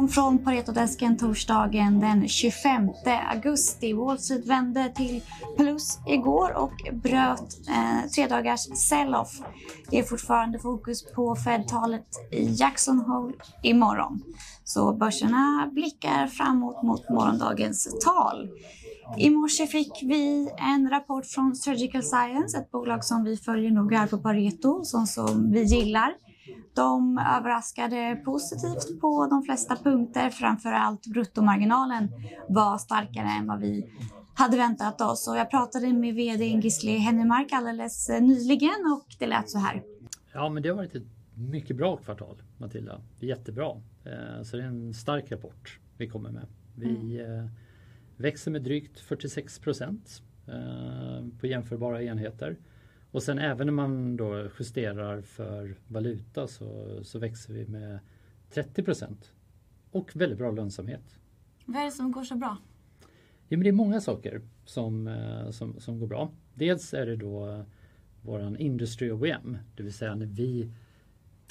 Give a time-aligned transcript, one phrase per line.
[0.00, 2.88] morgon från Paretodesken torsdagen den 25
[3.30, 3.92] augusti.
[3.92, 5.22] Wall Street vände till
[5.56, 9.40] plus igår och bröt eh, tre dagars sell-off.
[9.90, 14.22] Det är fortfarande fokus på Fed-talet i Jackson Hole imorgon.
[14.64, 18.48] Så börserna blickar framåt mot morgondagens tal.
[19.18, 23.98] I morse fick vi en rapport från Surgical Science, ett bolag som vi följer noga
[23.98, 26.14] här på Pareto, som, som vi gillar.
[26.74, 32.08] De överraskade positivt på de flesta punkter, framför allt bruttomarginalen
[32.48, 33.90] var starkare än vad vi
[34.34, 35.28] hade väntat oss.
[35.28, 39.82] Och jag pratade med vd Gisli Hennemark alldeles nyligen och det lät så här.
[40.32, 43.00] Ja, men det har varit ett mycket bra kvartal, Matilda.
[43.18, 43.82] Jättebra.
[44.04, 46.46] Eh, så det är en stark rapport vi kommer med.
[46.74, 47.38] Vi mm.
[47.38, 47.50] Eh,
[48.16, 52.56] växer med drygt 46 procent eh, på jämförbara enheter.
[53.10, 57.98] Och sen även när man då justerar för valuta så, så växer vi med
[58.50, 59.32] 30 procent.
[59.90, 61.18] Och väldigt bra lönsamhet.
[61.64, 62.56] Vad är det som går så bra?
[63.48, 66.32] Ja, men det är många saker som, eh, som, som går bra.
[66.54, 67.64] Dels är det då
[68.22, 70.70] våran Industry OEM, det vill säga när vi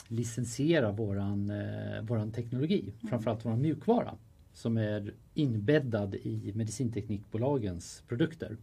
[0.07, 3.09] licensierar våran, eh, våran teknologi, mm.
[3.09, 4.17] framförallt våran mjukvara
[4.53, 8.57] som är inbäddad i medicinteknikbolagens produkter.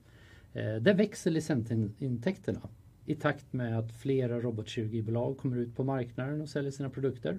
[0.52, 2.60] Eh, där växer licensintäkterna
[3.06, 7.38] i takt med att flera robotkirurgibolag kommer ut på marknaden och säljer sina produkter.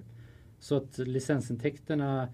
[0.58, 2.28] Så att licensintäkterna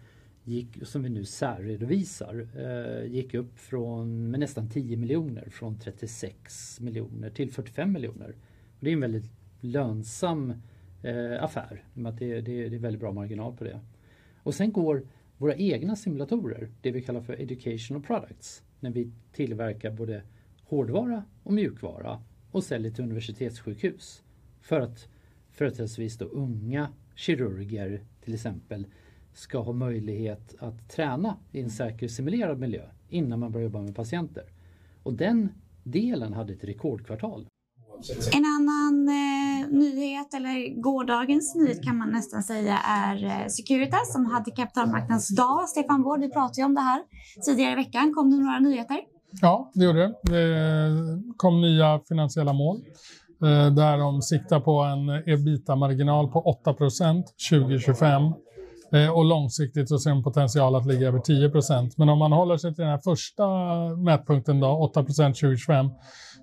[0.45, 6.81] gick, som vi nu särredovisar, eh, gick upp från med nästan 10 miljoner från 36
[6.81, 8.35] miljoner till 45 miljoner.
[8.79, 10.53] Och det är en väldigt lönsam
[11.03, 13.81] eh, affär att det, det, det är väldigt bra marginal på det.
[14.43, 15.03] Och sen går
[15.37, 20.23] våra egna simulatorer, det vi kallar för educational products, när vi tillverkar både
[20.65, 22.23] hårdvara och mjukvara
[22.55, 24.23] och säljer till universitetssjukhus.
[24.61, 25.09] För att
[25.53, 28.87] företrädesvis då unga kirurger till exempel
[29.33, 33.95] ska ha möjlighet att träna i en säker simulerad miljö innan man börjar jobba med
[33.95, 34.45] patienter.
[35.03, 35.49] Och den
[35.83, 37.47] delen hade ett rekordkvartal.
[38.33, 44.27] En annan eh, nyhet, eller gårdagens nyhet kan man nästan säga, är eh, Securitas som
[44.27, 45.69] hade kapitalmarknadsdag.
[45.69, 47.03] Stefan Wård, vi pratade ju om det här
[47.45, 48.15] tidigare i veckan.
[48.15, 49.14] Kom det några nyheter?
[49.41, 50.15] Ja, det gjorde det.
[50.23, 52.77] Det kom nya finansiella mål
[53.43, 56.75] eh, där de siktar på en ebita-marginal på 8
[57.51, 58.23] 2025
[59.15, 62.75] och långsiktigt så ser de potential att ligga över 10% Men om man håller sig
[62.75, 63.47] till den här första
[63.97, 65.91] mätpunkten, då, 8% 2025,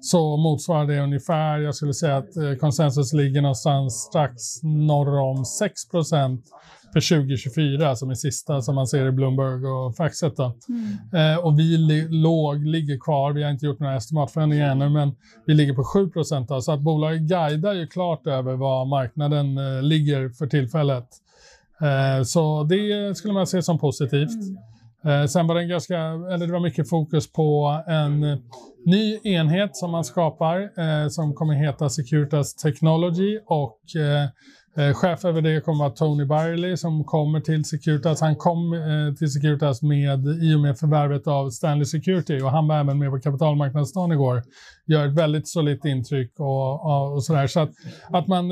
[0.02, 5.44] så motsvarar det ungefär, jag skulle säga att eh, konsensus ligger någonstans strax norr om
[5.94, 6.41] 6%
[6.94, 10.40] för 2024 som är sista som man ser i Bloomberg och Factset.
[10.40, 11.34] Mm.
[11.34, 15.16] Eh, och vi li låg, ligger kvar, vi har inte gjort några estimatförändringar ännu, men
[15.46, 16.12] vi ligger på 7
[16.47, 21.08] då, så att bolaget guidar ju klart över vad marknaden eh, ligger för tillfället.
[21.81, 24.29] Eh, så det skulle man se som positivt.
[25.03, 25.21] Mm.
[25.21, 28.19] Eh, sen var det, en ganska, eller det var mycket fokus på en
[28.85, 33.79] ny enhet som man skapar eh, som kommer heta Securitas Technology och
[34.95, 38.21] chef över det kommer att vara Tony Byerley som kommer till Securitas.
[38.21, 38.75] Han kom
[39.19, 43.11] till Securitas med, i och med förvärvet av Stanley Security och han var även med
[43.11, 44.43] på kapitalmarknadsdagen igår.
[44.85, 47.47] Gör ett väldigt solitt intryck och, och, och sådär.
[47.47, 47.71] Så att,
[48.09, 48.51] att man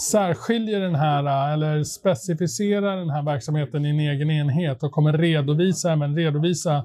[0.00, 5.96] särskiljer den här eller specificerar den här verksamheten i en egen enhet och kommer redovisa,
[5.96, 6.76] men redovisa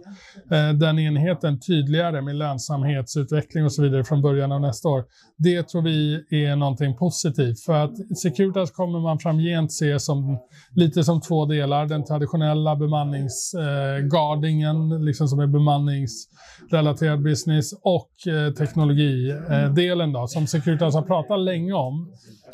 [0.52, 5.06] eh, den enheten tydligare med lönsamhetsutveckling och så vidare från början av nästa år.
[5.38, 10.40] Det tror vi är någonting positivt för att Securitas kommer man framgent se som
[10.76, 11.86] lite som två delar.
[11.86, 20.96] Den traditionella bemanningsgardingen, eh, liksom som är bemanningsrelaterad business och eh, teknologidelen då, som Securitas
[20.96, 22.12] har pratat länge om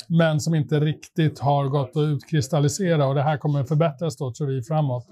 [0.08, 4.46] men som inte riktigt har gått att utkristallisera och det här kommer förbättras då tror
[4.46, 5.06] vi framåt.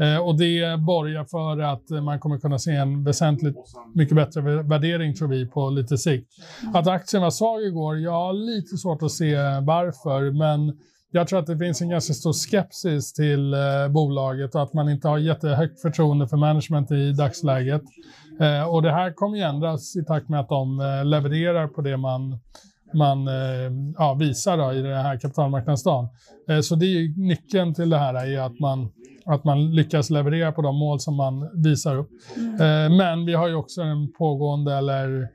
[0.00, 3.56] Eh, och det borgar för att man kommer kunna se en väsentligt
[3.94, 6.28] mycket bättre värdering tror vi på lite sikt.
[6.74, 10.78] Att aktien var svag igår, ja lite svårt att se varför, men
[11.16, 14.88] jag tror att det finns en ganska stor skepsis till eh, bolaget och att man
[14.88, 17.82] inte har jättehögt förtroende för management i dagsläget.
[18.40, 21.80] Eh, och det här kommer ju ändras i takt med att de eh, levererar på
[21.80, 22.38] det man
[22.94, 26.08] man eh, ja, visar då, i den här kapitalmarknadsdagen.
[26.48, 28.90] Eh, så det är nyckeln till det här är att man,
[29.24, 32.10] att man lyckas leverera på de mål som man visar upp.
[32.36, 32.52] Mm.
[32.54, 35.28] Eh, men vi har ju också en pågående eller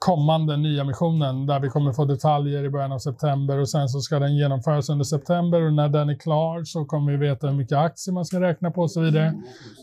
[0.00, 4.18] kommande nyemissionen där vi kommer få detaljer i början av september och sen så ska
[4.18, 7.78] den genomföras under september och när den är klar så kommer vi veta hur mycket
[7.78, 9.34] aktier man ska räkna på och så vidare.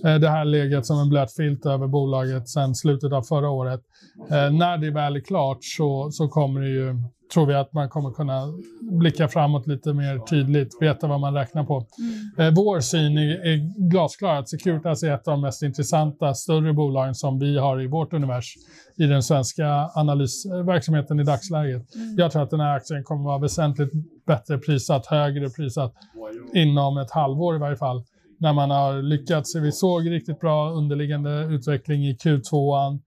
[0.05, 3.81] Eh, det här legat som en blöt filt över bolaget sedan slutet av förra året.
[4.29, 6.95] Eh, när det väl är klart så, så kommer det ju
[7.33, 11.63] tror vi att man kommer kunna blicka framåt lite mer tydligt, veta vad man räknar
[11.63, 11.85] på.
[12.37, 12.47] Mm.
[12.47, 16.73] Eh, vår syn är, är glasklar, att Securitas är ett av de mest intressanta större
[16.73, 18.55] bolagen som vi har i vårt univers
[18.97, 21.95] i den svenska analysverksamheten i dagsläget.
[21.95, 22.15] Mm.
[22.17, 23.91] Jag tror att den här aktien kommer vara väsentligt
[24.27, 25.93] bättre prissatt, högre prissatt
[26.53, 28.03] inom ett halvår i varje fall.
[28.39, 29.55] När man har lyckats.
[29.55, 32.99] Vi såg riktigt bra underliggande utveckling i Q2.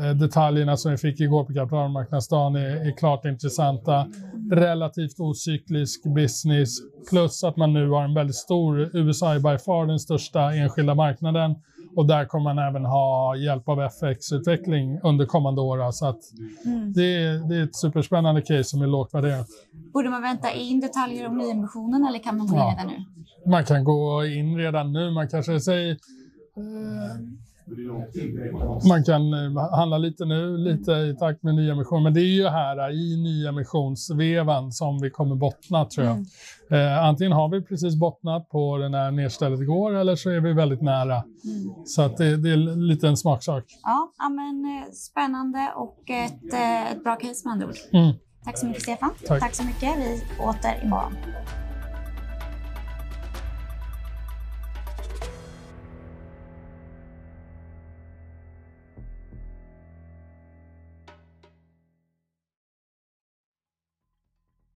[0.00, 4.06] Eh, Detaljerna som vi fick igår på kapitalmarknadsdagen är, är klart intressanta.
[4.52, 6.68] Relativt ocyklisk business
[7.10, 10.94] plus att man nu har en väldigt stor, USA är by far den största enskilda
[10.94, 11.54] marknaden
[11.96, 15.90] och där kommer man även ha hjälp av FX-utveckling under kommande år.
[15.92, 16.18] Så att
[16.66, 16.92] Mm.
[16.92, 19.46] det, är, det är ett superspännande case som är lågt värderat.
[19.94, 22.70] Borde man vänta in detaljer om nyemissionen eller kan man gå in Ja.
[22.78, 23.50] redan nu?
[23.50, 27.16] Man kan gå in redan nu, man kanske säger eh,
[28.88, 32.02] man kan eh, handla lite nu, lite i takt med nyemission.
[32.02, 36.16] Men det är ju här eh, i nyemissionsvevan som vi kommer bottna tror jag.
[36.70, 40.52] Eh, antingen har vi precis bottnat på den här nedstället igår eller så är vi
[40.52, 41.14] väldigt nära.
[41.14, 41.84] Mm.
[41.84, 43.64] Så att det, det är lite en smaksak.
[43.82, 46.54] Ja, men, eh, spännande och ett,
[46.92, 47.76] ett bra case med andra ord.
[47.92, 48.14] Mm.
[48.44, 49.10] Tack så mycket Stefan.
[49.26, 49.54] Tack.
[49.54, 49.98] så mycket.
[49.98, 51.12] Vi åter imorgon.